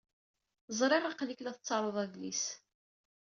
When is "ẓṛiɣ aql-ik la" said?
0.79-1.53